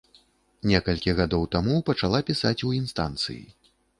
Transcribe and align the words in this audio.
Некалькі 0.71 1.13
гадоў 1.19 1.43
таму 1.57 1.75
пачала 1.91 2.23
пісаць 2.31 2.57
у 2.69 2.73
інстанцыі. 2.79 3.41